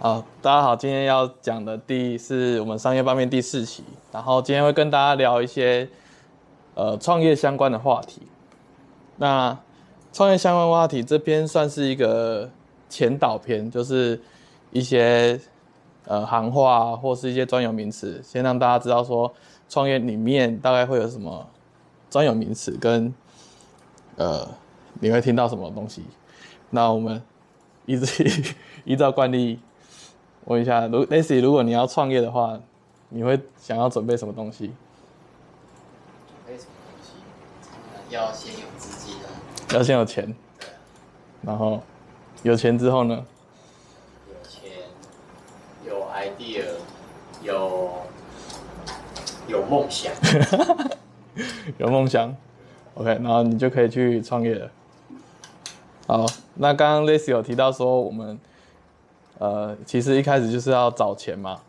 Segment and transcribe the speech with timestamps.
[0.00, 3.82] 好，大家好，今天要讲的第是我们商业方面第四期，
[4.12, 5.88] 然后今天会跟大家聊一些
[6.76, 8.22] 呃创业相关的话题。
[9.16, 9.58] 那
[10.12, 12.48] 创业相关话题这边算是一个
[12.88, 14.20] 前导篇，就是
[14.70, 15.40] 一些
[16.04, 19.34] 呃行话或是一些专有名词，先让大家知道说
[19.68, 21.44] 创业里面大概会有什么
[22.08, 23.12] 专有名词，跟
[24.14, 24.46] 呃
[25.00, 26.04] 你会听到什么东西。
[26.70, 27.20] 那我们
[27.84, 28.54] 依直
[28.86, 29.58] 依照惯例。
[30.48, 32.58] 问一下，如 Lacy，如果你要创业的话，
[33.10, 34.72] 你会想要准备什么东西？
[36.26, 37.12] 准备什么东西？
[38.08, 39.76] 要先有资金的。
[39.76, 40.34] 要先有钱。
[40.58, 40.68] 对。
[41.42, 41.82] 然后，
[42.42, 43.26] 有钱之后呢？
[44.26, 44.70] 有钱，
[45.86, 46.64] 有 idea，
[47.42, 47.90] 有
[49.48, 50.10] 有梦想。
[51.76, 52.34] 有梦想。
[52.94, 54.70] OK，然后你就可以去创业了。
[56.06, 58.40] 好，那刚刚 Lacy 有提到说我们。
[59.38, 61.60] 呃，其实一开始就是要找钱嘛。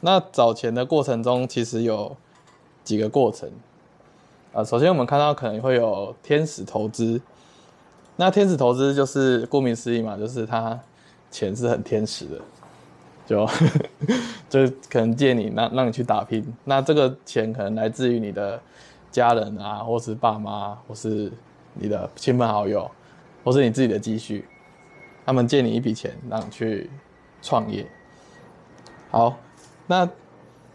[0.00, 2.16] 那找钱的过程中，其实有
[2.82, 3.48] 几个过程。
[4.52, 7.20] 呃，首先我们看到可能会有天使投资。
[8.16, 10.78] 那天使投资就是顾名思义嘛，就是他
[11.30, 12.40] 钱是很天使的，
[13.26, 13.48] 就
[14.50, 16.44] 就可能借你让让你去打拼。
[16.64, 18.60] 那这个钱可能来自于你的
[19.10, 21.32] 家人啊，或是爸妈，或是
[21.74, 22.90] 你的亲朋好友，
[23.44, 24.44] 或是你自己的积蓄。
[25.24, 26.90] 他们借你一笔钱，让你去
[27.40, 27.86] 创业。
[29.10, 29.36] 好，
[29.86, 30.08] 那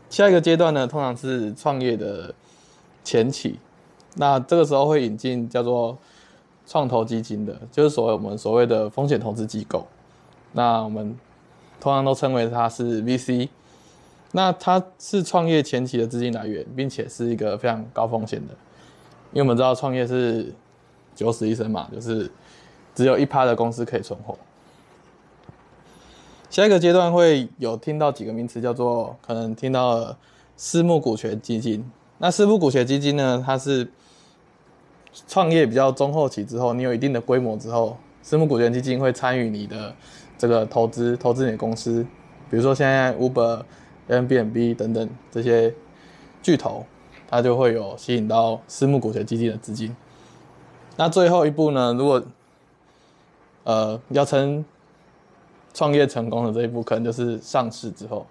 [0.10, 2.34] 下一个阶段呢，通常是创业的
[3.04, 3.60] 前期。
[4.16, 5.98] 那这个时候会引进叫做
[6.66, 9.86] 创投基金的，就是所谓我们所谓的风险投资机构。
[10.54, 11.18] 那我们
[11.80, 13.50] 通常都称为它是 VC。
[14.32, 18.54] 那它是创业前期的资金来源，并且是一个非常高风险的，
[19.32, 20.54] 因为我们知道创业是
[21.16, 22.32] 九死一生嘛，就是。
[22.98, 24.36] 只有一趴的公司可以存活。
[26.50, 30.18] 下一个阶段会有听到几个名词，叫做可能听到了
[30.56, 31.88] 私募股权基金。
[32.18, 33.92] 那私募股权基金呢，它是
[35.28, 39.94] 创业比较中后期之后，你有一定的规模之后，私募股权基金会参与你的
[40.36, 42.04] 这个投资，投资你的公司。
[42.50, 43.62] 比如说现在 Uber、
[44.10, 45.72] Airbnb 等等这些
[46.42, 46.84] 巨头，
[47.28, 49.96] 它就会有吸引到私募股权基金的资金。
[50.96, 52.24] 那最后一步呢，如果
[53.68, 54.64] 呃，要成
[55.74, 58.26] 创业成功的这一步，可能就是上市之后，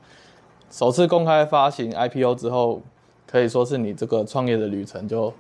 [0.71, 2.81] 首次公开发行 IPO 之后，
[3.27, 5.31] 可以说是你这个创业的旅程就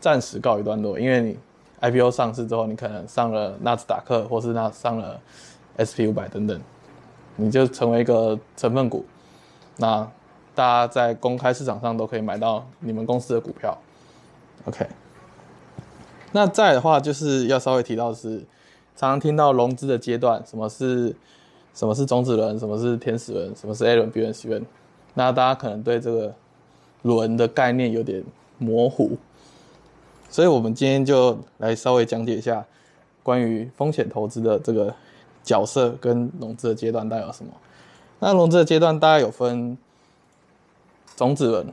[0.00, 0.98] 暂时告一段落。
[0.98, 1.38] 因为你
[1.80, 5.20] IPO 上市之后，你可能上了纳斯达克，或是那上了
[5.78, 6.60] SP 五百等等，
[7.36, 9.06] 你就成为一个成分股。
[9.76, 10.10] 那
[10.56, 13.78] 大家在公开市场上都可以买到你们公司的股票。
[14.64, 14.84] OK，
[16.32, 18.44] 那再的话就是要稍微提到的是。
[18.96, 21.14] 常常听到融资的阶段，什么是
[21.74, 24.64] 什么是种子轮，什么是天使轮，什么是 A 轮、B 轮、C 轮，
[25.14, 26.32] 那大家可能对这个
[27.02, 28.22] 轮的概念有点
[28.58, 29.16] 模糊，
[30.30, 32.64] 所以我们今天就来稍微讲解一下
[33.22, 34.94] 关于风险投资的这个
[35.42, 37.50] 角色跟融资的阶段大概有什么。
[38.20, 39.76] 那融资的阶段大概有分
[41.16, 41.66] 种子轮，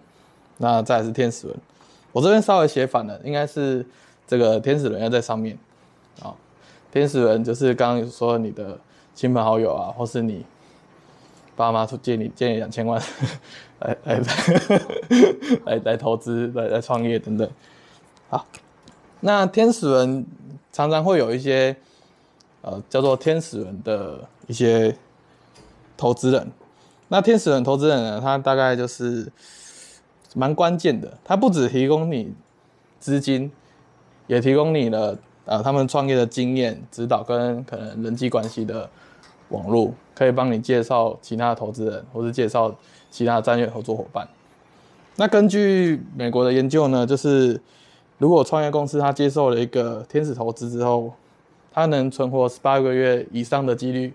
[0.58, 1.58] 那再来是天使轮。
[2.12, 3.86] 我这边稍微写反了，应该是
[4.28, 5.58] 这个天使轮要在上面
[6.22, 6.36] 啊。
[6.92, 8.78] 天使轮就是刚刚说你的
[9.16, 10.46] 亲朋好友啊，或是你
[11.56, 13.02] 爸妈出借你借你两千万
[13.80, 14.22] 来来
[15.66, 17.50] 来来投资来来创业等等。
[18.30, 18.46] 好，
[19.22, 20.26] 那天使轮
[20.74, 21.76] 常常会有一些
[22.62, 24.96] 呃叫做天使轮的一些
[25.96, 26.52] 投资人。
[27.08, 29.32] 那天使轮投资人呢，他大概就是
[30.36, 32.34] 蛮关键的，他不只提供你
[33.00, 33.52] 资金，
[34.28, 35.18] 也提供你的。
[35.52, 38.90] 呃，他们创业的经验、指导跟可能人际关系的
[39.50, 42.74] 网络，可以帮你介绍其他的投资人，或是介绍
[43.10, 44.26] 其他的战略合作伙伴。
[45.18, 47.60] 那根据美国的研究呢，就是
[48.18, 51.12] 如果创业公司它接受了一个天使投资之后，
[51.74, 54.14] 它能存活十八个月以上的几率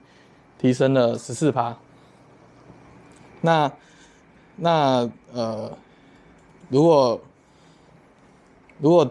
[0.59, 1.77] 提升了十四趴。
[3.43, 3.71] 那
[4.57, 5.71] 那呃，
[6.71, 7.21] 如果
[8.81, 9.07] 如果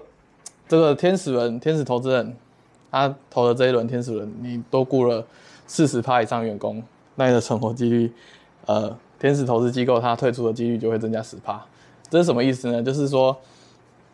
[0.67, 2.35] 这个天使轮、天使投资人，
[2.91, 5.23] 他投的这一轮天使轮，你都雇了
[5.67, 6.81] 四十趴以上员工，
[7.15, 8.12] 那你的存活几率，
[8.65, 11.63] 呃，天使投资机构它退出的几率就会增加十趴。
[12.09, 12.81] 这是什么意思呢？
[12.81, 13.35] 就是说，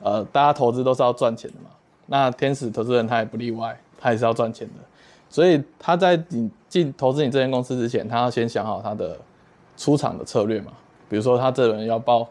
[0.01, 1.69] 呃，大家投资都是要赚钱的嘛，
[2.07, 4.73] 那天使投资人他也不例外，他也是要赚钱的。
[5.29, 9.17] 所以他在你进投资你这间公司之前，他要先想好他的
[9.77, 10.73] 出场的策略嘛，
[11.07, 12.27] 比如说他这轮要报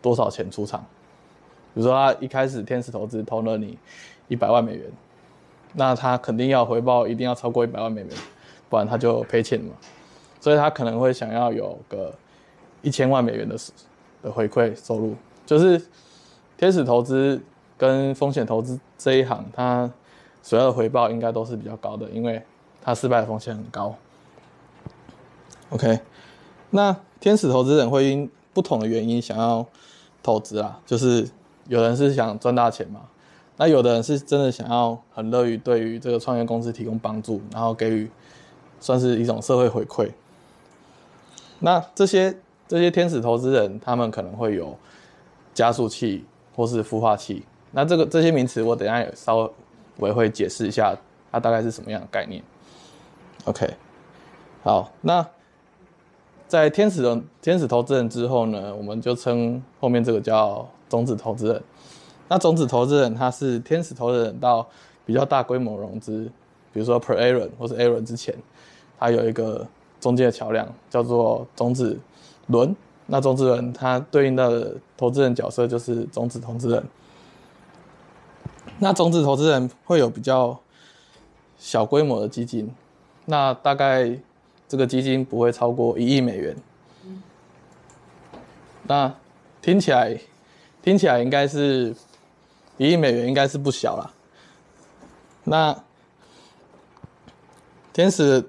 [0.00, 0.84] 多少钱出场。
[1.74, 3.76] 比如说，他一开始天使投资投了你
[4.28, 4.90] 一百万美元，
[5.74, 8.10] 那他肯定要回报，一定要超过一百万美元，
[8.70, 9.74] 不然他就赔钱嘛。
[10.40, 12.14] 所以他可能会想要有个
[12.82, 13.56] 一千万美元的
[14.22, 15.82] 的回馈收入，就是
[16.56, 17.42] 天使投资
[17.76, 19.90] 跟风险投资这一行，它
[20.42, 22.42] 所要的回报应该都是比较高的，因为
[22.82, 23.94] 它失败的风险很高。
[25.70, 25.98] OK，
[26.70, 29.66] 那天使投资人会因不同的原因想要
[30.22, 31.28] 投资啊，就是
[31.68, 33.02] 有人是想赚大钱嘛，
[33.56, 38.10] 那有的人是真的想要很乐于对于这个创业公司提供帮助，然后给予
[38.80, 40.10] 算是一种社会回馈。
[41.60, 42.36] 那这些
[42.68, 44.76] 这些天使投资人，他们可能会有
[45.54, 46.24] 加速器
[46.54, 47.44] 或是孵化器。
[47.72, 49.50] 那这个这些名词，我等下也稍
[49.98, 50.94] 微会解释一下，
[51.32, 52.42] 它大概是什么样的概念。
[53.46, 53.74] OK，
[54.62, 55.26] 好，那
[56.54, 61.60] 在天使的天使投资人之后呢，我们就称后面这个叫种子投资人。
[62.28, 64.64] 那种子投资人，他是天使投资人到
[65.04, 66.30] 比较大规模融资，
[66.72, 68.32] 比如说 Per A 轮或是 A 轮之前，
[68.98, 69.66] 他有一个。
[70.00, 71.98] 中间的桥梁叫做种子
[72.48, 72.76] 轮，
[73.06, 76.84] 那种子轮它对应到的投资人角色就是种子投资人。
[78.80, 80.60] 那种子投资人会有比较
[81.56, 82.70] 小规模的基金，
[83.24, 84.18] 那大概
[84.74, 86.56] 这个基金不会超过一亿美元。
[88.88, 89.14] 那
[89.62, 90.18] 听起来
[90.82, 91.94] 听起来应该是
[92.76, 94.10] 一亿美元，应该是不小了。
[95.44, 95.80] 那
[97.92, 98.44] 天使。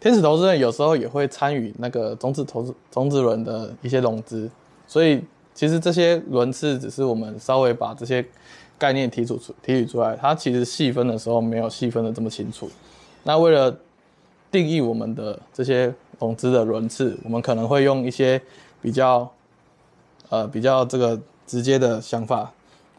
[0.00, 4.48] 天使投资人有时候也会参与那个种子投资种子轮的一些融资，
[4.86, 5.20] 所以
[5.52, 8.24] 其实这些轮次只是我们稍微把这些
[8.78, 12.70] 概念提出出提取出来，它其实细分的时候没有细分的这么清楚。
[13.24, 13.76] 那为了
[14.50, 18.40] 定义我们的这些融资的轮次，我们可能会用一些
[18.80, 19.30] 比较
[20.28, 22.52] 呃比较这个直接的想法，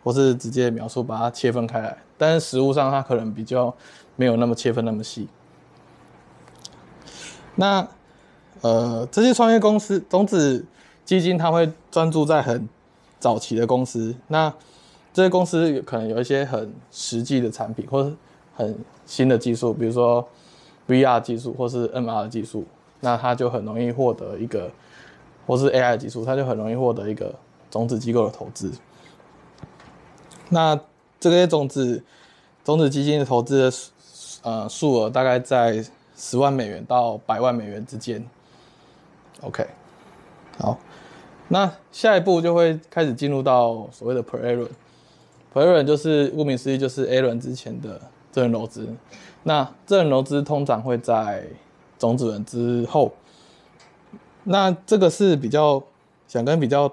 [0.04, 3.74] 或是直接描述把它切分开来，但是实物上它可能比较
[4.16, 5.28] 没有那么切分那么细。
[7.56, 7.86] 那，
[8.62, 10.66] 呃，这些创业公司种子
[11.04, 12.70] 基金，它会专注在很
[13.20, 14.16] 早期的公司。
[14.28, 14.54] 那
[15.12, 18.16] 这些公司可能有一些很实际的产品，或是
[18.56, 20.26] 很新的技术，比如说
[20.90, 22.66] VR 技术或是 MR 技术，
[23.00, 24.70] 那它就很容易获得一个，
[25.48, 27.34] 或是 AI 技术，它就很容易获得一个
[27.72, 28.74] 种子机构的投资。
[30.50, 30.78] 那
[31.20, 32.04] 这些种子
[32.66, 33.78] 种子基金的投资的
[34.42, 35.86] 呃数额大概在。
[36.22, 38.22] 十万美元到百万美元之间
[39.40, 39.66] ，OK，
[40.58, 40.78] 好，
[41.48, 44.70] 那下一步就会开始进入到所谓的 Per A 轮
[45.54, 48.02] ，Per A 轮就是顾名思义就是 A 轮之前的
[48.34, 48.94] 这轮融资，
[49.50, 51.44] 那这轮融资通常会在
[51.98, 53.12] 种子轮之后，
[54.44, 55.82] 那这个是比较
[56.28, 56.92] 想跟比较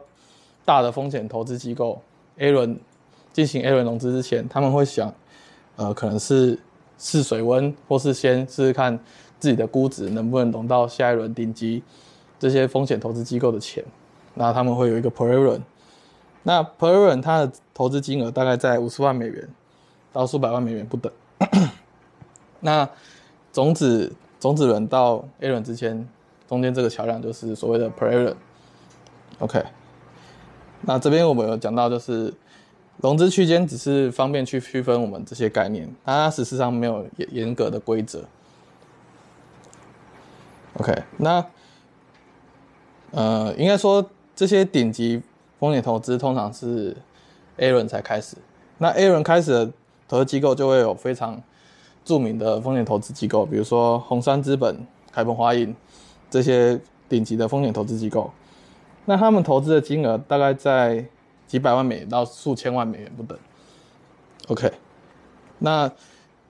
[0.64, 2.00] 大的风险投资机构
[2.38, 2.81] A 轮
[3.31, 5.12] 进行 A 轮融资之前，他们会想，
[5.76, 6.58] 呃，可能是。
[6.99, 8.99] 试水温，或是先试试看
[9.38, 11.82] 自己的估值能不能融到下一轮顶级
[12.38, 13.85] 这些风险投资机构的钱，
[14.32, 15.62] 那他们会有一个 Per A 轮，
[16.43, 19.47] 那 Per A 轮它的投资金额大概在五十万美元
[20.11, 21.12] 到数百万美元不等。
[22.66, 22.86] 那
[23.52, 26.06] 种子种子轮到 A 轮之间，
[26.48, 28.36] 中间这个桥梁就是所谓的 Per A 轮。
[29.38, 29.64] OK，
[30.82, 32.34] 那这边我们有讲到就是。
[33.02, 38.24] 融资区间只是方便去区分我们这些概念，它事实上没有严严格的规则。
[40.78, 41.44] OK，那
[43.10, 44.02] 呃，应该说
[44.34, 45.20] 这些顶级
[45.60, 46.96] 风险投资通常是
[47.58, 48.38] A 轮才开始。
[48.79, 49.72] 那 A 轮开始的
[50.08, 51.43] 投资机构就会有非常
[52.06, 55.77] 著名的风险投资机构，比如说红杉资本、凯本华银
[56.31, 58.31] 这些顶级的风险投资机构。
[59.05, 61.05] 那他们投资的金额大概在。
[61.46, 63.39] 几百万美元到数千万美元不等。
[64.48, 64.69] OK，
[65.60, 65.89] 那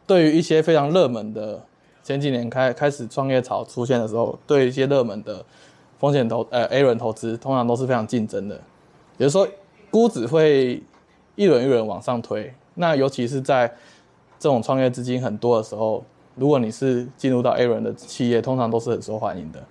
[0.06, 1.62] 对于一些非常热门的
[2.02, 5.44] 前几年开开始创业潮出现的时候，对一些热门的
[5.98, 8.56] 风险投呃 A 轮投资，通常都是非常竞争的。
[9.18, 9.46] 比如说
[9.90, 10.82] 估值会
[11.34, 12.54] 一轮一轮往上推。
[12.76, 13.70] 那尤其是在
[14.38, 19.62] 这种创业资金很多的时候，如果你是进入到 A 轮的企业，通常都是很受欢迎的。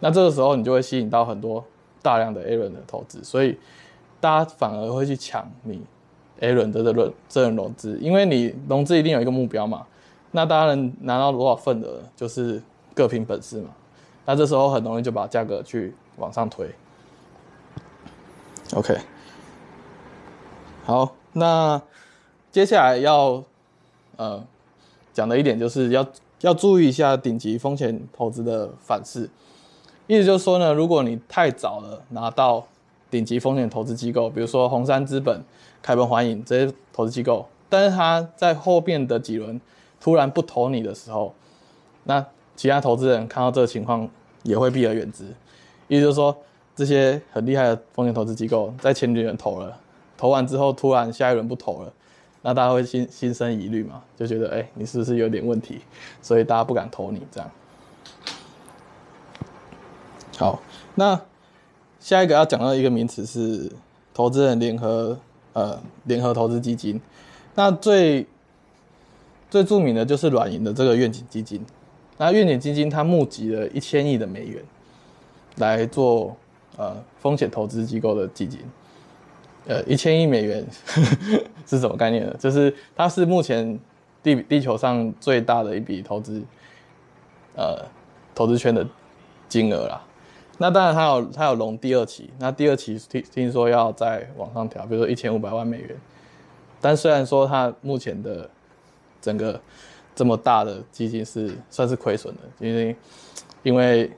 [0.00, 1.64] 那这个时候你就会吸引到很多
[2.02, 3.58] 大量的 A 轮的投资，所以。
[4.22, 5.82] 大家反而会去抢你
[6.38, 9.84] A 轮的这轮这轮融资，因为你融资一定有一个目标嘛。
[10.30, 12.62] 那大家能拿到多少份额，就是
[12.94, 13.70] 各凭本事嘛。
[14.24, 16.70] 那这时候很容易就把价格去往上推。
[18.76, 18.96] OK，
[20.84, 21.82] 好，那
[22.52, 23.42] 接下来要
[24.16, 24.42] 呃
[25.12, 26.06] 讲的一点就是要
[26.40, 29.28] 要注意一下顶级风险投资的反噬。
[30.06, 32.66] 意思就是说呢，如果你太早了拿到。
[33.12, 35.38] 顶级风险投资机构，比如说红杉资本、
[35.82, 39.60] 凯本华银这些投资机构，但是他在后面的几轮
[40.00, 41.34] 突然不投你的时候，
[42.04, 42.24] 那
[42.56, 44.08] 其他投资人看到这个情况
[44.44, 45.24] 也会避而远之。
[45.88, 46.34] 意思就是说，
[46.74, 49.78] 这些很厉害的风险投资机构在前几轮投了，
[50.16, 51.92] 投完之后突然下一轮不投了，
[52.42, 55.80] 那大家会心心生疑虑嘛，就觉得哎、你是不是有点问题？
[56.20, 57.50] 所以大家不敢投你这样。
[60.36, 60.60] 好，
[60.96, 61.20] 那
[62.00, 63.70] 下一个要讲到一个名词是
[64.12, 65.16] 投资人联合
[65.52, 67.00] 呃联合投资基金，
[67.54, 68.26] 那最
[69.48, 71.64] 最著名的就是软银的这个愿景基金。
[72.18, 74.62] 那愿景基金它募集了一千亿的美元
[75.56, 76.36] 来做
[76.76, 78.60] 呃风险投资机构的基金，
[79.66, 82.34] 呃一千亿美元呵呵是什么概念呢？
[82.38, 83.78] 就是它是目前
[84.22, 86.42] 地地球上最大的一笔投资
[87.56, 87.84] 呃
[88.34, 88.86] 投资圈的
[89.48, 90.02] 金额啦。
[90.58, 95.96] 那当然，它有它有融第二期，那第二期听听说要再往上调，比如说一千五百万美元。
[96.80, 98.48] 但虽然说它目前的
[99.20, 99.60] 整个
[100.14, 102.96] 这么大的基金是算是亏损的，因为
[103.62, 104.10] 因为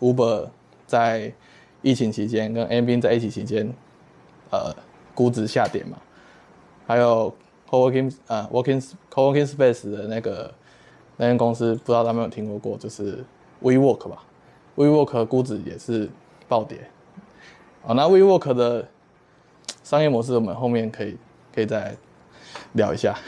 [0.00, 0.48] Uber
[0.86, 1.32] 在
[1.82, 3.72] 疫情期间跟 a i b n 在一起期间，
[4.50, 4.74] 呃，
[5.18, 5.98] 估值下跌嘛，
[6.86, 7.34] 还有
[7.68, 8.80] Co-working 呃 Working
[9.12, 10.54] Co-working Space 的那个
[11.16, 13.24] 那间公司，不知道大家有没有听说过，就是
[13.60, 14.22] WeWork 吧。
[14.76, 16.08] WeWork 估值也是
[16.46, 16.88] 暴跌，
[17.82, 18.86] 好，那 WeWork 的
[19.82, 21.16] 商业模式我们后面可以
[21.52, 21.96] 可以再
[22.74, 23.18] 聊一下。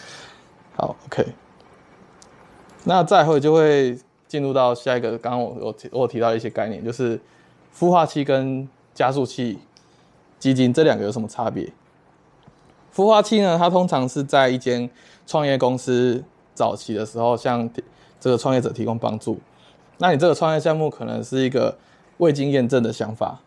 [0.74, 1.26] 好，OK，
[2.84, 7.20] 那再后就会进入到下一个，刚刚我我提我提到一些概念，就是
[7.78, 9.58] 孵化器跟加速器
[10.38, 11.72] 基金这两个有什么差别？
[12.94, 14.88] 孵化器呢，它通常是在一间
[15.26, 16.22] 创业公司
[16.54, 17.68] 早期的时候，向
[18.18, 19.38] 这个创业者提供帮助。
[19.98, 21.76] 那你这个创业项目可能是一个
[22.18, 23.40] 未经验证的想法，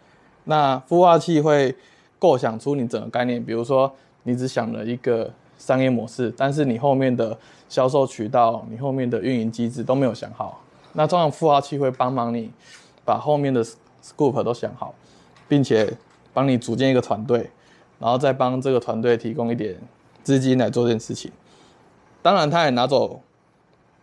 [0.46, 1.76] 那孵化器会
[2.20, 3.92] 构想出你整个概念，比如说
[4.24, 10.62] 你只想了一个商业模式，但是你后面的销售渠道、你后面的运营机制都没有想好。
[10.94, 12.52] 那通常孵化器会帮忙你
[13.06, 13.66] 把后面的
[14.04, 14.94] scope 都想好，
[15.48, 15.92] 并且
[16.34, 17.50] 帮你组建一个团队，
[18.00, 19.78] 然后再帮这个团队提供一点
[20.24, 21.32] 资金来做这件事情。
[22.22, 23.22] 当然，他也拿走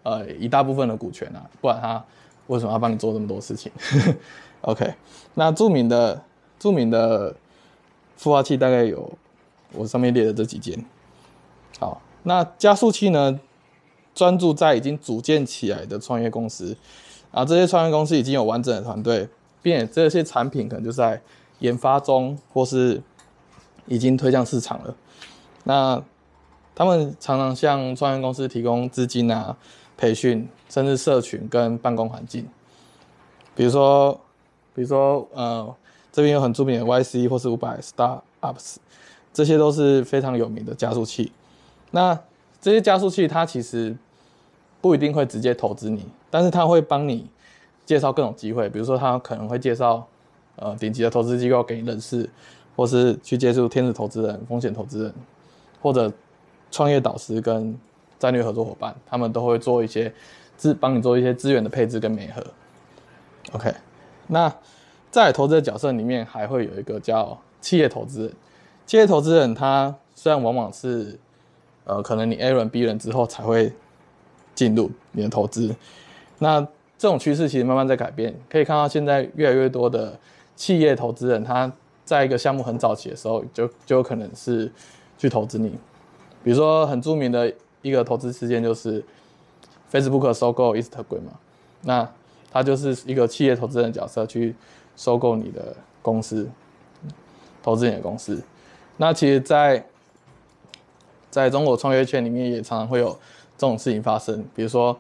[0.02, 2.04] 呃一大部分的股权啊，不然他。
[2.48, 3.70] 为什么要帮你做这么多事情？
[4.62, 4.94] OK，
[5.34, 6.24] 那著名的
[6.58, 7.36] 著名的
[8.18, 9.12] 孵化器大概有
[9.74, 10.82] 我上面列的这几间。
[11.78, 13.38] 好，那加速器呢，
[14.14, 16.74] 专注在已经组建起来的创业公司，
[17.32, 19.28] 啊，这些创业公司已经有完整的团队，
[19.60, 21.20] 并且这些产品可能就在
[21.58, 23.02] 研发中，或是
[23.86, 24.94] 已经推向市场了。
[25.64, 26.02] 那
[26.74, 29.56] 他们常常向创业公司提供资金啊。
[30.00, 32.46] 培训，甚至社群跟办公环境，
[33.56, 34.12] 比如说，
[34.72, 35.74] 比如说，呃，
[36.12, 38.76] 这边有很著名的 YC 或是五百 Startups，
[39.32, 41.32] 这些都是非常有名的加速器。
[41.90, 42.16] 那
[42.60, 43.96] 这些加速器它其实
[44.80, 47.28] 不一定会直接投资你，但是它会帮你
[47.84, 50.06] 介绍各种机会，比如说它可能会介绍
[50.58, 52.28] 呃顶级的投资机构给你认识，
[52.76, 55.14] 或是去接触天使投资人、风险投资人，
[55.80, 56.12] 或者
[56.70, 57.78] 创业导师跟。
[58.20, 60.12] 战略合作伙伴，他们都会做一些
[60.56, 62.44] 资，帮你做一些资源的配置跟媒合。
[63.52, 63.72] OK，
[64.26, 64.52] 那
[65.08, 68.32] 在投资的角色里面，还会有一个叫企业投资人。
[68.86, 71.16] 企业投资人他虽然往往是，
[71.84, 73.72] 呃，可能你 A 轮 B 轮之后才会
[74.52, 75.72] 进入你的投资，
[76.40, 76.60] 那
[76.98, 78.34] 这种趋势其实慢慢在改变。
[78.50, 80.18] 可以看到现在越来越多的
[80.58, 81.72] 企业投资人，他
[82.04, 84.70] 在一个项目很早期的时候，就就有可能是
[85.16, 85.70] 去投资你，
[86.44, 87.50] 比如说很著名的。
[87.80, 89.02] 一个投资事件就是
[89.90, 91.32] Facebook 收购 Instagram 嘛，
[91.82, 92.12] 那
[92.50, 94.56] 他就是一个企业投资人的角色去
[94.96, 96.50] 收购你的公司，
[97.62, 98.42] 投资你的公司。
[98.96, 99.86] 那其实，在
[101.30, 103.10] 在中国创业圈里面也常常会有
[103.56, 104.92] 这种事情发生，比如说，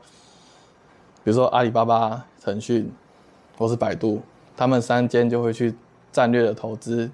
[1.24, 2.88] 比如说阿里巴巴、腾讯
[3.58, 4.22] 或是百度，
[4.58, 5.74] 他们三间就会去
[6.12, 7.08] 战略的投资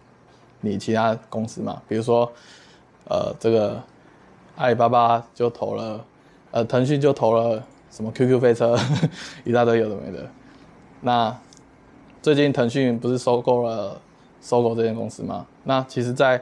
[0.63, 2.33] 你其他公司嘛，比如说，
[3.09, 3.81] 呃，这个。
[4.57, 6.05] 阿里巴巴就投了，
[6.53, 7.61] 呃，腾讯就投了
[7.91, 8.79] 什么 QQ 飞车，
[9.45, 10.31] 一大堆有的没的。
[11.01, 11.37] 那
[12.23, 14.01] 最近腾讯不是收购了
[14.41, 15.45] 搜狗这间公司吗？
[15.65, 16.39] 那其实在，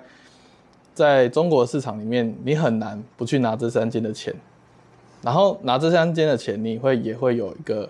[0.93, 4.35] 在在中国市场里面，你很难不去拿这三间的钱。
[5.23, 7.89] 然后拿这三间的钱，你会也会有一个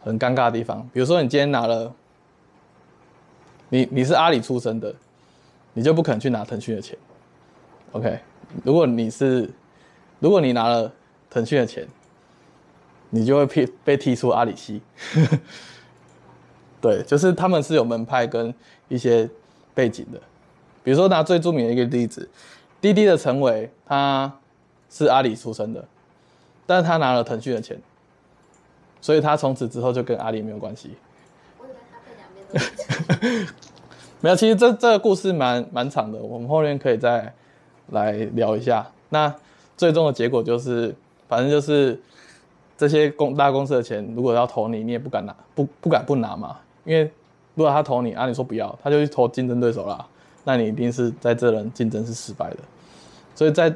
[0.00, 1.92] 很尴尬的地方，比如说你今天拿了，
[3.74, 4.94] 你你是阿里出身的，
[5.72, 6.96] 你就不可能去拿腾讯的钱
[7.90, 8.20] ，OK？
[8.62, 9.50] 如果你是，
[10.20, 10.92] 如果你拿了
[11.28, 11.84] 腾讯的钱，
[13.10, 14.80] 你就会被被踢出阿里系。
[16.80, 18.54] 对，就是他们是有门派跟
[18.86, 19.28] 一些
[19.74, 20.20] 背景的。
[20.84, 22.30] 比如说拿最著名的一个例子，
[22.80, 24.32] 滴滴的陈伟，他
[24.88, 25.84] 是阿里出身的，
[26.64, 27.76] 但是他拿了腾讯的钱，
[29.00, 30.94] 所以他从此之后就跟阿里没有关系。
[34.24, 37.30] 没有，其实这这个故事蛮蛮长的，我们后面可以再
[37.90, 38.90] 来聊一下。
[39.10, 39.30] 那
[39.76, 40.94] 最终的结果就是，
[41.28, 42.00] 反正就是
[42.78, 46.56] 这些公大公司的钱，如果要投你，你也不敢拿，不不敢不拿嘛。
[46.86, 47.02] 因为
[47.54, 50.06] 如果他投你，啊，你说不要，他就去投竞争对手啦，
[50.44, 52.56] 那你一定是在这轮竞争是失败的。
[53.34, 53.74] 所以在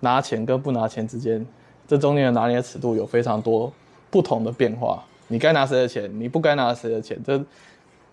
[0.00, 1.46] 拿钱跟不拿钱之间，
[1.86, 3.72] 这中间的拿捏尺度有非常多
[4.10, 5.04] 不同的变化。
[5.28, 7.40] 你该拿谁的钱，你不该拿谁的钱，这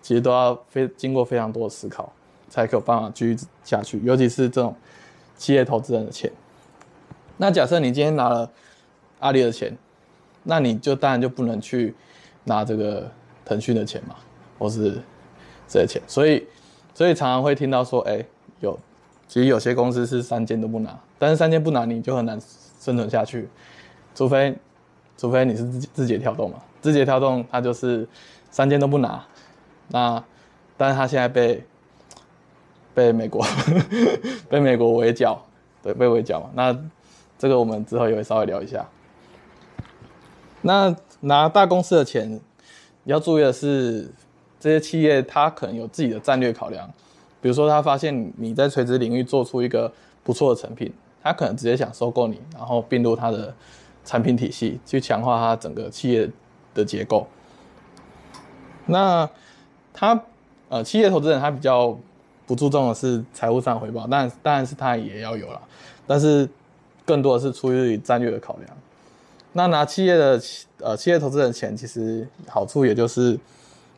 [0.04, 2.12] 其实都要非经过非常多的思考，
[2.50, 3.98] 才可有办法继续下去。
[4.04, 4.76] 尤其是这种
[5.38, 6.30] 企业投资人的钱。
[7.38, 8.50] 那假设你今天拿了
[9.20, 9.74] 阿里的钱，
[10.42, 11.94] 那你就当然就不能去
[12.44, 13.10] 拿这个
[13.46, 14.16] 腾讯的钱嘛，
[14.58, 15.00] 或是
[15.66, 16.02] 这些钱。
[16.06, 16.46] 所以，
[16.92, 18.22] 所以常常会听到说，哎、
[18.60, 18.78] 有
[19.26, 22.38] 其实有些公司是三间都不拿，但是三间不拿你就很难
[22.78, 23.48] 生存下去，
[24.14, 24.54] 除非
[25.16, 28.06] 除非你是字字节跳动嘛，字节跳动它就是
[28.50, 29.24] 三间都不拿，
[29.88, 30.22] 那
[30.76, 31.64] 但是他现在被
[32.94, 33.44] 被美国
[34.50, 35.44] 被美国围剿，
[35.82, 36.78] 对，被围剿嘛，那。
[37.36, 38.88] 这个我们之后也会稍微聊一下。
[40.62, 42.40] 那拿大公司的钱，
[43.04, 44.08] 要注意的是，
[44.58, 46.88] 这些企业它可能有自己的战略考量。
[47.42, 50.90] 比如说，他发现你在垂直领域做出一个不错的成品，
[51.22, 53.52] 他可能直接想收购你，然后并入他的
[54.04, 56.30] 产品体系，去强化他整个企业
[56.72, 57.26] 的结构。
[58.86, 59.28] 那
[59.94, 60.22] 他
[60.68, 61.96] 呃，企业投资人他比较
[62.46, 65.62] 不注重的是财务上回报，当然当然是他也要有了，
[66.06, 66.46] 但是。
[67.06, 68.76] 更多的是出于战略的考量。
[69.52, 70.40] 那拿企业的
[70.78, 73.34] 呃企业投资人钱，其实好处也就是，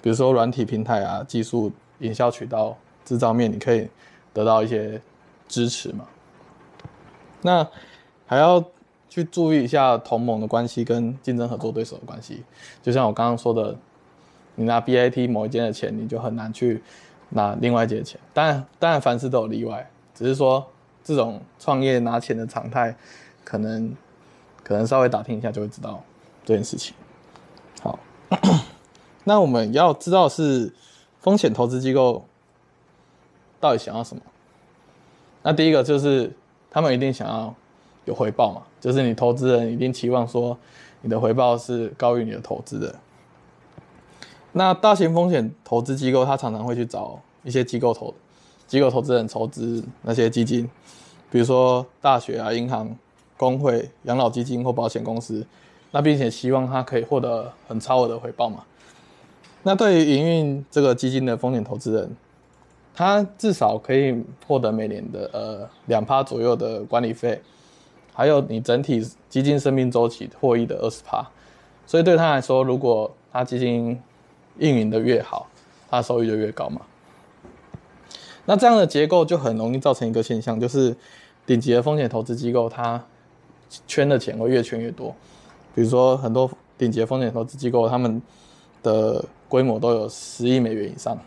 [0.02, 3.88] 比如说软体平台啊、技术、营销渠道、制造面，你可以
[4.32, 5.00] 得到一些
[5.46, 6.04] 支持嘛。
[7.42, 7.64] 那
[8.26, 8.64] 还要
[9.08, 12.42] 去注意一下同盟的关系跟竞争合作对手的关系。
[12.82, 13.76] 就像我刚刚说的，
[14.56, 16.82] 你拿 BAT 某一间的钱，你就很难去
[17.28, 18.18] 拿另外一间的钱。
[18.35, 20.66] 当然，当然凡事都有例外，只是说。
[21.09, 22.96] 这种创业拿钱的常态，
[23.44, 23.94] 可能
[24.64, 26.02] 可能稍微打听一下就会知道
[26.44, 26.96] 这件事情。
[27.81, 27.96] 好，
[29.22, 30.74] 那我们要知道是
[31.20, 32.24] 风险投资机构
[33.61, 34.22] 到底想要什么？
[35.44, 36.33] 那第一个就是
[36.72, 37.54] 他们一定想要
[38.04, 40.59] 有回报嘛，就是你投资人一定期望说
[41.02, 42.92] 你的回报是高于你的投资的。
[44.59, 48.14] 那大型风险投资机构，他常常会去找一些机构投
[48.66, 50.66] 机构投资人筹资那些基金。
[51.31, 52.97] 比如说大学啊、银行、
[53.37, 55.47] 工会、养老基金或保险公司，
[55.90, 58.64] 那并且希望它可以获得很超额的回报嘛。
[59.62, 62.16] 那对于营运这个基金的风险投资人，
[62.95, 67.42] 他至少可以获得每年的呃两趴左右的管理费，
[68.14, 71.29] 还有你整体基金生命周期获益的二十趴。
[71.87, 74.01] 所以对他来说，如果他基金
[74.59, 75.47] 运营的越好，
[75.88, 76.81] 它收益就越高嘛。
[78.45, 80.97] 那这样的结构就很容易造成一个现象，就是
[81.45, 83.03] 顶级的风险投资机构，它
[83.87, 85.14] 圈的钱会越圈越多。
[85.75, 88.23] 比如说，很多顶级的风险投资机构，他们
[88.83, 91.19] 的规模都有十亿美元以上。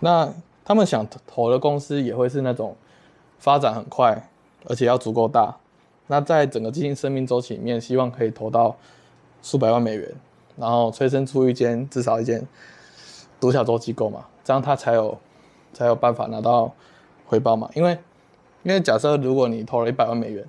[0.00, 0.32] 那
[0.64, 2.76] 他们想投的公司也会是那种
[3.38, 4.28] 发展很快，
[4.66, 5.56] 而且要足够大。
[6.06, 8.76] 那在整个基金生命周期里面，希望可以投到
[9.42, 10.08] 数百万美元，
[10.62, 12.46] 然后催生出一间至少一间
[13.40, 15.18] 独角兽机构嘛，这样它才有。
[15.74, 16.70] 才有办法拿到
[17.24, 17.66] 回报嘛？
[17.74, 17.98] 因为，
[18.62, 20.44] 因为假设如果你投了一百万美元，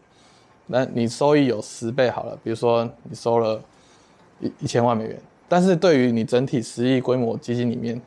[0.68, 2.38] 那你收益有十倍好了。
[2.44, 3.62] 比如说你收了
[4.42, 8.02] 一一千万美元，但是对于你整体十亿规模基金里面，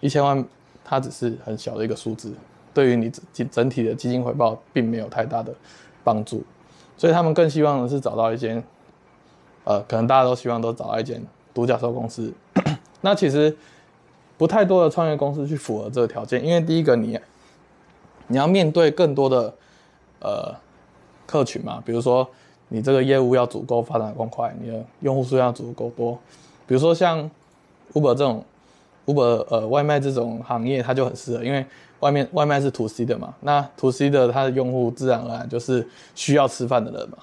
[0.00, 0.44] 一千万
[0.84, 2.34] 它只是很小的一个数字，
[2.74, 5.54] 对于你整整体的基金回报并没有太大的
[6.02, 6.42] 帮助。
[6.96, 8.60] 所以他们更希望的是找到一间，
[9.62, 11.24] 呃，可能大家都希望都找到一间
[11.56, 12.30] 独角兽公司。
[13.00, 13.56] 那其实。
[14.38, 17.18] 不太多的创业公司去符合这个条件，因为第一个你，
[18.26, 19.54] 你要面对更多的
[20.20, 20.54] 呃
[21.26, 22.28] 客群嘛，比如说
[22.68, 26.18] 你这个业务要足够发展更快，你的用户数要足够多，
[26.66, 27.30] 比如说像
[27.94, 28.44] Uber 这种
[29.06, 31.64] Uber 呃外卖这种行业，它就很适合，因为
[32.00, 37.16] 外面外卖是 To C 的嘛，那 To C 的它的用户自然而然就是需要吃饭的人嘛，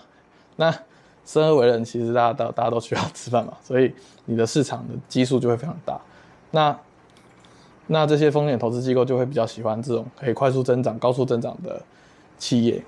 [0.56, 0.76] 那
[1.26, 3.94] 生而为人，其实大家大大家都需要吃饭嘛，所以
[4.26, 6.00] 你的市场的基数就会非常大，
[6.52, 6.78] 那。
[7.86, 11.82] 那这些风险投资机构就会比较喜欢这种可以快速增长、高速增长的
[12.38, 12.82] 企业。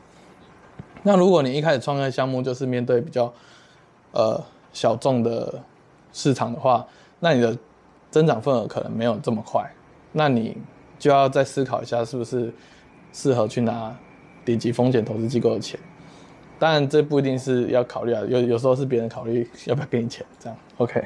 [1.04, 3.32] 那如果你一开始创业项目就是面对比较
[4.14, 5.62] 呃小众的
[6.14, 6.88] 市场的话，
[7.20, 7.56] 那你的
[8.10, 9.70] 增长份额可能没有这么快。
[10.14, 10.56] 那你
[10.98, 12.54] 就要再思考一下，是不是
[13.12, 13.94] 适合去拿
[14.46, 15.78] 顶级风险投资机构的钱？
[16.58, 21.06] 当然这不一定是要考虑啊，有有时候是别人考虑要不要给你钱，这样 OK。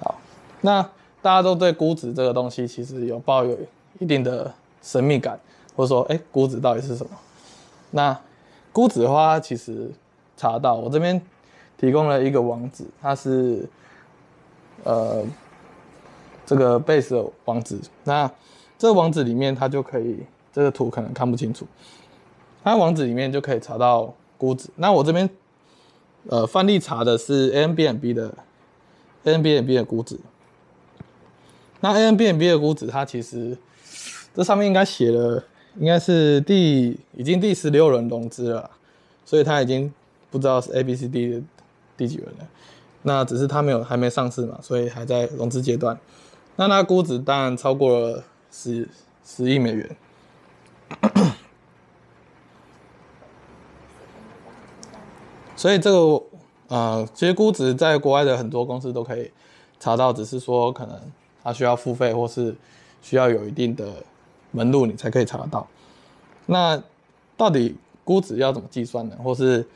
[0.00, 0.14] 好，
[0.60, 0.82] 那
[1.22, 3.58] 大家都对估值这个东西其实有抱有
[3.98, 4.52] 一定的
[4.82, 5.38] 神秘感，
[5.74, 7.10] 或者说，哎，估值到底是什么？
[7.90, 8.18] 那
[8.72, 9.90] 估值的话，其实
[10.36, 11.20] 查到我这边
[11.76, 13.66] 提供了一个网址，它是
[14.84, 15.24] 呃
[16.44, 17.78] 这个 Base 的网址。
[18.04, 18.30] 那
[18.76, 20.18] 这个网址里面，它就可以
[20.52, 21.66] 这个图可能看不清楚，
[22.62, 24.70] 它网址里面就可以查到估值。
[24.76, 25.28] 那我这边
[26.28, 28.34] 呃范例查的是 Airbnb 的
[29.24, 30.18] Airbnb 的估值。
[31.80, 33.58] 那 Airbnb 的估值，它其实
[34.34, 35.44] 这上面应该写了。
[35.78, 38.68] 应该是第已经第十六轮融资了，
[39.24, 39.92] 所以它已经
[40.28, 41.42] 不知道是 A、B、C、D 的
[41.96, 42.48] 第几轮了。
[43.02, 45.96] 那只是它没有还没上市嘛，所以还在融资阶段。
[46.56, 48.88] 那它估值当然超过了十
[49.24, 49.96] 十亿美元。
[55.58, 56.22] 所以这个
[56.68, 59.30] 呃，其实估值在国外的很多公司都可以
[59.78, 60.98] 查到，只是说可能
[61.44, 62.56] 它需要付费或是
[63.02, 63.92] 需要有一定的。
[64.50, 65.68] 门路你才可以查得到。
[66.46, 66.82] 那
[67.36, 69.14] 到底估值要怎么计算呢？
[69.22, 69.68] 或是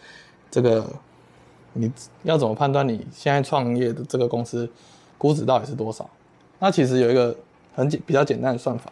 [0.51, 0.90] 这个
[1.75, 1.92] 你
[2.23, 4.66] 要怎么判断你现在创业的这个公司
[5.18, 6.09] 估值到底是多少？
[6.59, 7.37] 那其实有一个
[7.75, 8.90] 很简比较简单的算法。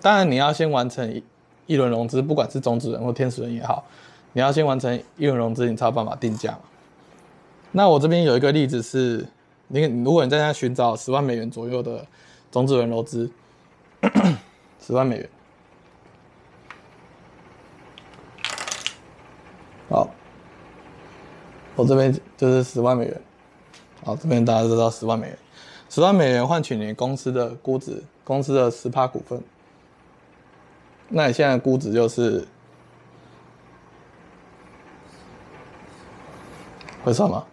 [0.00, 1.24] 当然你要先完成一
[1.66, 3.84] 一轮融资，不管是种子轮或天使轮也好，
[4.32, 6.58] 你要先完成一轮融资，你才有办法定价。
[7.72, 9.26] 那我这边有一个例子是，
[9.68, 12.06] 你如果你在那寻找十万美元左右的
[12.50, 13.30] 种子轮融资。
[14.84, 15.28] 十万美元，
[19.88, 20.10] 好，
[21.76, 23.20] 我这边就是十万美元，
[24.04, 25.38] 好，这边大家知道十万美元，
[25.88, 29.40] 十万美元换取你公司的估值，公司的十趴股份，
[31.08, 32.44] 那你现在估值就是，
[37.04, 37.44] 会算吗？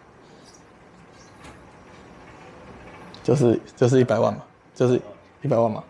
[3.23, 4.99] 就是就是一百万嘛，就是
[5.41, 5.83] 一百万嘛。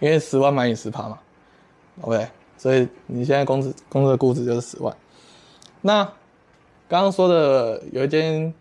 [0.00, 1.16] 因为十万买你十趴嘛
[2.00, 2.26] ，OK，
[2.58, 4.96] 所以你现在公司公司的估值就是十万。
[5.80, 6.04] 那
[6.88, 8.52] 刚刚说的有一间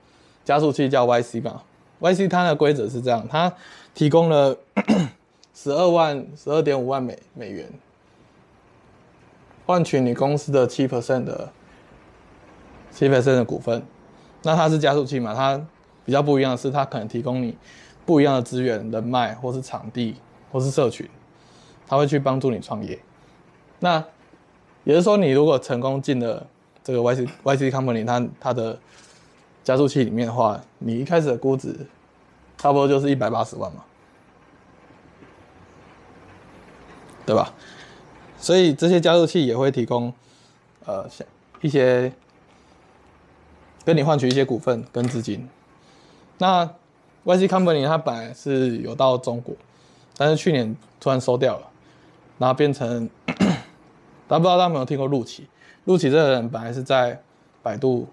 [0.46, 1.64] 加速器叫 YC 嘛
[2.00, 3.52] ，YC 它的规则是这样，它
[3.96, 4.56] 提供了
[5.56, 7.68] 十二万十二点五万美美元，
[9.66, 11.52] 换取你公司的七 percent 的
[12.92, 13.84] 七 percent 的股份。
[14.44, 15.60] 那它是加速器嘛，它
[16.06, 17.58] 比较不一样的是，它可能提供你
[18.06, 20.16] 不一样的资源、人脉，或是场地，
[20.52, 21.10] 或是社群。
[21.88, 22.98] 它会去帮助你创业，
[23.80, 23.98] 那
[24.86, 26.48] 也就是说，你如果成功进了
[26.82, 28.80] 这个 YC YC Company，它它的
[29.62, 31.86] 加速器里面的话，你一开始的估值
[32.58, 33.84] 差不多就是一百八十万嘛，
[37.26, 37.54] 对吧？
[38.38, 40.14] 所以这些加速器也会提供
[40.86, 41.06] 呃
[41.60, 42.10] 一些
[43.84, 45.48] 跟你换取一些股份跟资金。
[46.38, 46.66] 那
[47.26, 49.56] YC Company 它本来是有到中国，
[50.18, 51.68] 但是去年突然收掉了。
[52.40, 53.08] 然后变成，
[54.28, 55.48] 大家不知道大家有没有听过陆琪？
[55.86, 57.22] 陆琪这个人本来是在
[57.62, 58.08] 百度，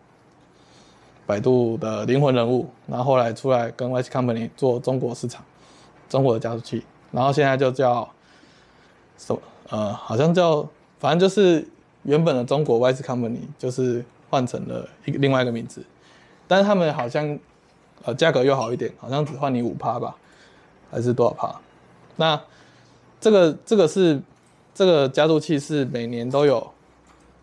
[1.26, 5.42] 百度的灵魂人物，然后后来出来跟 YC Company 做中国市场，
[6.11, 8.07] 中国的加速器，然后现在就叫
[9.16, 9.40] 什么？
[9.70, 11.66] 呃，好像叫，反正就是
[12.02, 15.85] 原本的中国 YC Company，就是换成了一个另外一个名字，
[16.47, 17.38] 但是他们好像，
[18.05, 20.17] 呃，价格又好一点，好像只换你五趴吧，
[20.91, 21.61] 还是多少趴？
[22.17, 22.41] 那。
[23.21, 24.23] 这个这个是
[24.73, 26.61] 这个加速器是每年都有，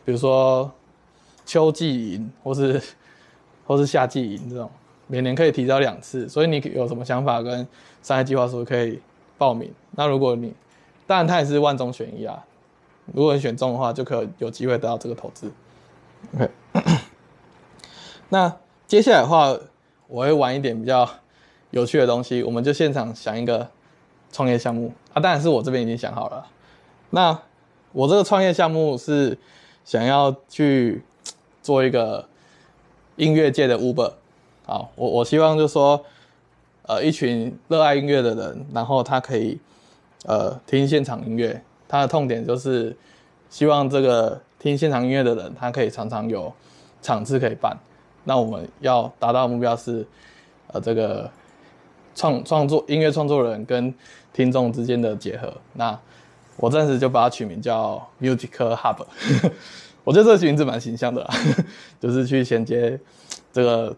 [0.06, 0.71] 比如说
[1.45, 2.82] 秋季营或是
[3.67, 4.71] 或是夏季营这种，
[5.08, 7.67] 每年可以提交两次，所以你有什么想法跟
[8.02, 9.02] 商业计划书可以
[9.38, 9.69] 报名。
[9.91, 10.54] 那如果你
[11.06, 12.41] 当然它也是万中选一啊，
[13.13, 15.52] 如果你选中的话，就可有机会得到这个投资。
[16.36, 16.50] OK，
[18.36, 18.54] 那
[18.86, 19.58] 接下来的话，
[20.10, 21.10] 我会玩一点比较
[21.71, 23.69] 有趣的东西，我们就现场想一个。
[24.32, 26.45] 创业项目啊，当然是我这边已经想好了。
[27.12, 27.39] 那
[27.93, 29.38] 我这个创业项目是
[29.86, 31.02] 想要去
[31.62, 32.28] 做一个
[33.15, 34.12] 音乐界的 Uber。
[34.65, 36.04] 好，我我希望就是说，
[36.82, 39.58] 呃，一群热爱音乐的人，然后他可以
[40.26, 41.63] 呃听现场音乐。
[41.88, 42.93] 他的痛点就是
[43.50, 46.52] 希望这个听现场音乐的人，他可以常常有
[47.02, 47.80] 场次可以办。
[48.25, 50.05] 那我们要达到的目标是，
[50.67, 51.31] 呃，这个。
[52.17, 53.93] 创创作音乐创作人跟
[54.31, 55.99] 听众之间的结合，那
[56.55, 59.05] 我暂时就把它取名叫 Music Hub。
[60.05, 61.29] 我觉得这个名字蛮形象的啦，
[61.99, 62.97] 就是去衔接
[63.51, 63.93] 这个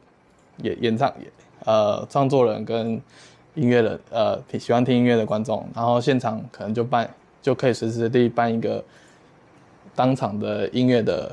[0.64, 1.14] 演演唱
[1.64, 3.00] 呃创作人跟
[3.54, 7.08] 音乐人呃喜欢听音乐的观众，然后现场可能就办
[7.44, 8.84] 就可以随时随地办一个
[9.94, 11.32] 当场的音乐的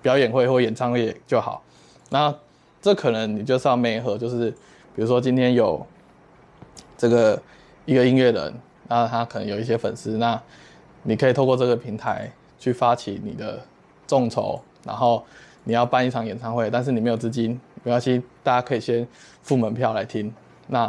[0.00, 1.62] 表演会或演唱会就好。
[2.14, 2.32] 那
[2.80, 4.48] 这可能你就是要媒合，就是
[4.94, 5.84] 比如说今天有
[6.96, 7.42] 这个
[7.86, 8.54] 一个音乐人，
[8.86, 10.40] 那他可能有一些粉丝，那
[11.02, 13.60] 你可以透过这个平台去发起你的
[14.06, 15.24] 众筹，然后
[15.64, 19.04] 你要办一场演唱会，但是你没有资金，没关系，大家可以先
[19.42, 20.32] 付门票来听，
[20.68, 20.88] 那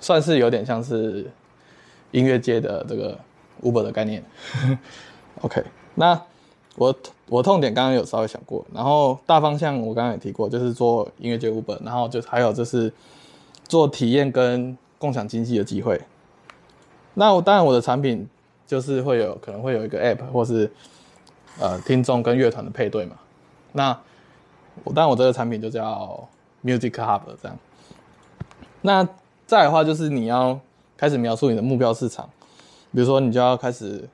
[0.00, 1.30] 算是有点像是
[2.10, 3.16] 音乐界的这个
[3.62, 4.24] Uber 的概念。
[5.42, 5.62] OK，
[5.94, 6.20] 那
[6.76, 6.94] 我
[7.28, 12.92] 我痛点刚刚有稍微想过，然后大方向我刚刚也提过，就是做音乐节 Uber，然后就还有就是
[13.68, 16.00] 做体验跟共享经济的机会。
[17.14, 18.28] 那我当然我的产品
[18.66, 20.68] 就是会有可能会有一个 App 或是
[21.60, 23.16] 呃听众跟乐团的配对嘛。
[23.72, 23.96] 那
[24.82, 26.28] 我当然我这个产品就叫
[26.64, 27.56] Music Hub 这样。
[28.82, 29.08] 那
[29.46, 30.58] 再的话就是你要
[30.96, 32.28] 开始描述你的目标市场，
[32.92, 34.08] 比如说你就要开始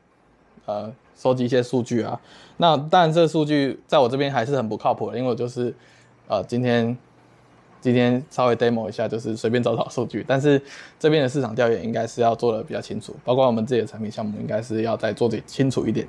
[0.67, 0.93] 呃。
[1.21, 2.19] 收集一些数据啊，
[2.57, 5.75] 那当然这数据在我这边还是很不靠谱的，因为我就是，
[6.27, 6.97] 呃，今天
[7.79, 10.61] 今天稍微 demo 一下，就是随便找找数据，但是
[10.99, 16.09] 这边的市场调研应该是要做的比较清楚，包括我们自己的产品项目应该是要再做的清楚一点。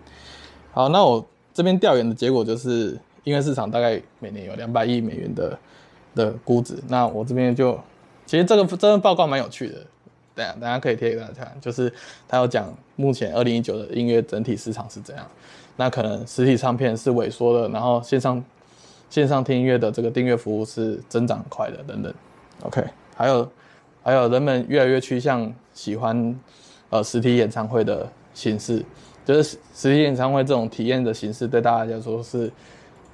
[0.72, 5.60] 好，那我这边调研的结果就是，因为市场大概每年有两百亿美元的
[6.16, 7.78] 的估值，那我这边就
[8.26, 9.76] 其实这个这份报告蛮有趣的。
[10.34, 11.92] 对啊，大家可以贴给大家看，就是
[12.28, 15.28] 他有讲目前二零一九的音乐整体市场是怎样。
[15.76, 18.44] 那可能实体唱片是萎缩的，然后线上
[19.10, 22.14] 线上听音乐的这个订阅服务是增长快的等等。
[22.64, 22.82] OK，
[23.16, 23.52] 还有
[24.04, 26.40] 还有人们越来越趋向喜欢
[26.90, 28.86] 呃实体演唱会的形式，
[29.26, 32.52] 就是实体演唱会这种体验的形式对大家来说是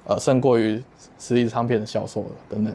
[0.04, 0.82] 呃胜过于
[1.18, 2.74] 实体唱片的销售的等等。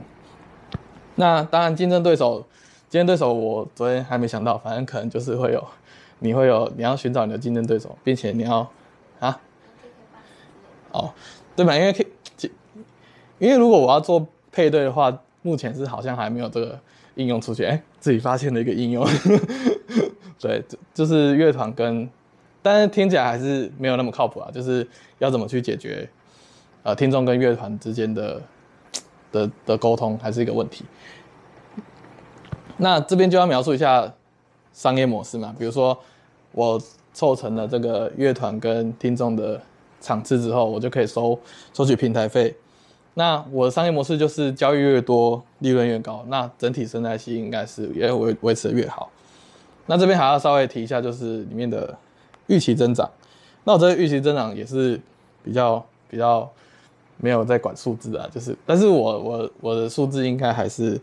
[1.15, 2.45] 那当然竞争对手。
[2.93, 5.67] 竞争对手我昨天还没想到，反正可能就是会有，
[6.19, 8.71] 你会有，你要寻找你的竞争对手，并且你要
[9.19, 9.41] 啊，
[10.91, 11.12] 哦，
[11.56, 11.75] 对吧？
[11.75, 12.51] 因为可以，
[13.39, 16.79] 因为如果我要做配对的话，目前是好像还没有这个
[17.15, 19.03] 应用出现，哎，自己发现的一个应用，
[20.39, 22.08] 对，就是乐团跟，
[22.62, 26.08] 但是听起来还是没有那么靠谱啊，就是要怎么去解决，
[26.84, 28.39] 呃，听众跟乐团之间的
[29.32, 30.86] 的的沟通还是一个问题。
[32.77, 34.12] 那这边就要描述一下
[34.73, 35.97] 商业模式嘛，比如说
[36.51, 36.81] 我
[37.13, 39.62] 凑成了这个乐团跟听众的
[40.01, 41.39] 场次之后，我就可以收
[41.71, 42.55] 收取平台费。
[43.13, 49.09] 那我的商业模式就是交易越多，利润越高，那整体生态系应该是也维维持的越好。
[49.86, 51.95] 那这边还要稍微提一下，就是里面的
[52.47, 53.07] 预期增长。
[53.63, 54.99] 那我这个预期增长也是
[55.43, 56.51] 比较比较
[57.17, 60.99] 没有在管数字啊，就是但是我我我的数字应该还是。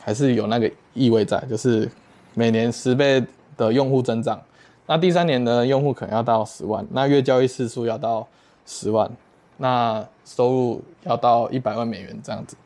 [0.00, 1.88] 还是有那个意味在，就是
[2.34, 3.24] 每年十倍
[3.56, 4.40] 的用户增长，
[4.86, 8.26] 那第三年的用户可能要到十万，那月交易次数要到
[8.66, 9.10] 十万，
[9.56, 12.56] 那收入要到一百万美元这样子。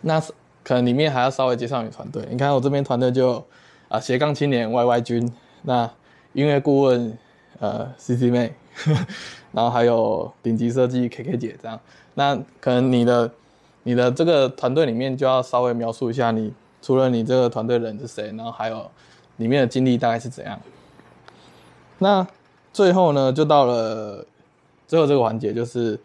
[0.00, 0.20] 那
[0.64, 3.44] 可能里面还要稍微介绍你团队，你看我这边团队就
[3.88, 5.90] 啊斜杠青年 Y Y 君，那
[6.32, 7.16] 音乐顾问
[7.60, 8.52] 呃 C C 妹，
[9.52, 11.78] 然后还有顶级设计 K K 姐这样，
[12.14, 13.30] 那可能你的。
[13.82, 18.90] 你的这个团队里面就要稍微描述一下，你除了你这个团队人是谁，然后还有
[19.36, 20.60] 里面的经历大概是怎样。
[21.98, 22.26] 那
[22.72, 24.24] 最后呢，就到了
[24.86, 25.98] 最后这个环节，就是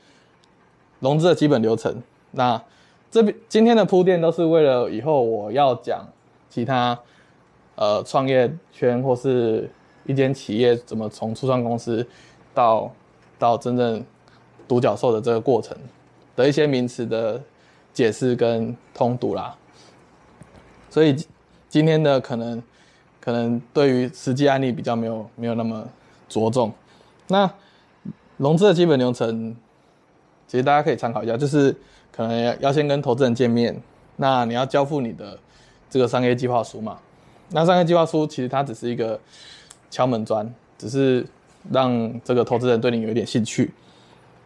[0.99, 2.01] 融资的基本流程。
[2.31, 2.61] 那
[3.09, 6.07] 这边今天的铺垫都是为了以后我要讲
[6.49, 6.99] 其他
[7.75, 9.69] 呃创业圈或是
[10.05, 12.05] 一间企业怎么从初创公司
[12.53, 12.91] 到
[13.39, 14.03] 到真正
[14.67, 15.77] 独角兽的这个过程
[16.35, 17.41] 的一些名词的。
[17.95, 19.55] 解释跟通读啦，
[20.95, 21.13] 所以
[21.67, 22.63] 今天的可能
[23.19, 25.85] 可能对于实际案例比较没有没有那么
[26.29, 26.71] 着重。
[27.27, 27.51] 那
[28.37, 29.53] 融资的基本流程，
[30.47, 31.75] 其实大家可以参考一下，就是
[32.13, 33.77] 可能要要先跟投资人见面，
[34.15, 35.37] 那你要交付你的
[35.89, 36.97] 这个商业计划书嘛。
[37.49, 39.19] 那商业计划书其实它只是一个
[39.91, 41.27] 敲门砖，只是
[41.73, 43.73] 让这个投资人对你有一点兴趣。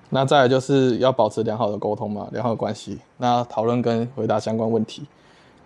[0.09, 2.97] 那再来就是要保持良好的沟通嘛，良好的关系。
[3.17, 5.05] 那讨论跟回答相关问题。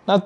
[0.04, 0.20] 那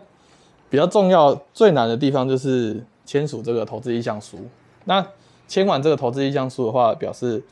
[0.70, 4.38] 比较重要、最难的地方就是签署这个投资意向书。
[4.84, 5.06] 那
[5.46, 7.42] 签完这个投资意向书的话，表示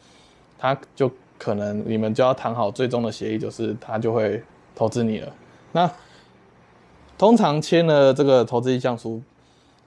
[0.58, 4.42] 他就可能你们就要谈好最终的协议，就是他就会
[4.74, 5.32] 投资你了。
[5.72, 5.90] 那
[7.16, 9.22] 通常签了这个投资意向书，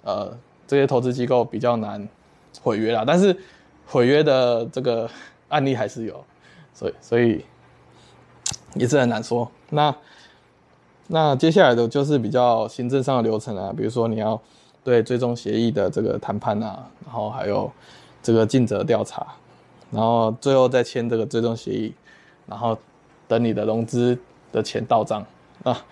[0.04, 0.36] 呃，
[0.68, 2.08] 这些投资机构比较难
[2.62, 3.04] 毁约啦。
[3.06, 3.36] 但是
[3.86, 5.10] 毁约的这个
[5.50, 6.24] 案例还是有。
[6.72, 7.44] 所以，所以
[8.76, 9.52] 也是很难说。
[9.70, 9.94] 那
[11.12, 14.40] 那接下来的就是比较行政上的流程啊，比如说你要
[14.84, 17.70] 对最终协议的这个谈判啊，然后还有
[18.22, 19.26] 这个尽责调查，
[19.92, 21.92] 然后最后再签这个最终协议，
[22.46, 22.78] 然后
[23.28, 24.16] 等你的融资
[24.52, 25.26] 的钱到账
[25.64, 25.84] 啊，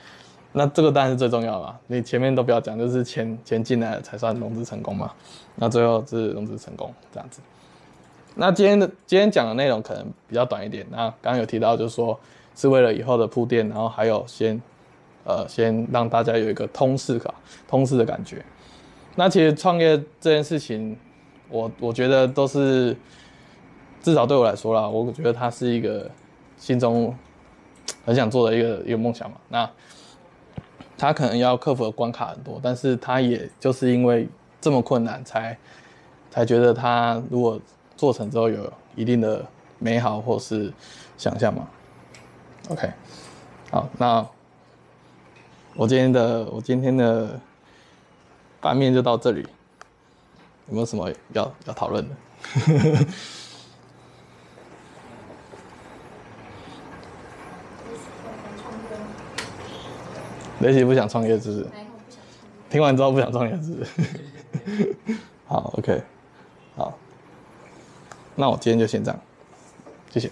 [0.54, 1.76] 那这个当然是最重要的。
[1.88, 5.12] 你前面都不要讲，就是钱钱进来了才算融资成功嘛。
[5.56, 7.42] 那最后是融资成功这样子。
[8.36, 10.86] 那今天的今天讲的内容可能比较短一点。
[10.92, 12.20] 那刚刚有提到，就是说
[12.56, 14.62] 是为了以后的铺垫，然后还有先
[15.28, 17.34] 呃先让大家有一个通识卡
[17.68, 18.44] 通识的感觉。
[19.16, 20.98] 那其实创业这件事情，
[21.50, 22.96] 我我觉得都是
[24.02, 26.10] 至少对我来说啦，我觉得它是一个
[26.56, 27.14] 心中
[28.06, 29.38] 很想做的一个一个梦想嘛。
[29.50, 29.70] 那
[30.98, 34.28] 他可能要克服的关卡很多，但是他也就是因为
[34.62, 35.56] 这么困难，才
[36.32, 37.60] 才觉得他如果
[37.96, 39.46] 做成之后有一定的
[39.78, 40.74] 美好或是
[41.18, 41.68] 想象嘛
[42.70, 42.90] ，OK，
[43.70, 44.26] 好，那
[45.78, 47.40] 我今天的我今天的
[48.60, 49.42] 版面就到这里，
[50.68, 52.16] 有没有什么要要讨论的？
[60.62, 61.68] 雷奇不想创业是不是？
[62.72, 64.96] 听完之后不想创业是不是？
[65.46, 66.02] 好，OK，
[66.76, 66.98] 好。
[68.36, 69.20] 那我今天就先这样，
[70.10, 70.32] 谢谢。